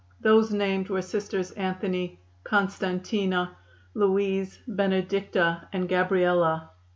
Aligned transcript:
Those 0.19 0.49
named 0.49 0.89
were 0.89 1.03
Sisters 1.03 1.51
Anthony, 1.51 2.19
Constantina, 2.43 3.55
Louise, 3.93 4.57
Benedicta 4.67 5.67
and 5.73 5.87
Gabriella. 5.87 6.71